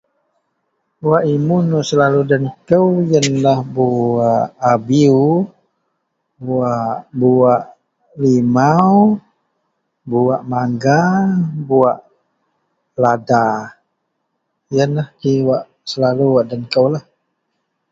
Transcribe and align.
Buwak 1.01 1.23
imun 1.35 1.65
selalu 1.89 2.19
den 2.29 2.43
kou 2.67 2.89
ienlah 3.11 3.59
buwak 3.73 4.45
abieu, 4.71 5.29
buwak, 6.45 6.93
buwak 7.19 7.63
limau, 8.21 8.95
buwak 10.09 10.41
mangga 10.51 10.99
buwak 11.67 11.99
lada. 13.01 13.45
Iyenlah 14.73 15.07
g 15.19 15.21
wak 15.49 15.63
selalu 15.91 16.25
wak 16.35 16.45
den 16.49 16.61
kou 16.73 16.87
lah. 16.93 17.03